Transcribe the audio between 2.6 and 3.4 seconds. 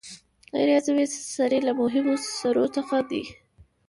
څخه دي.